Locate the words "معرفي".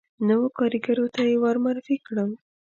1.63-1.97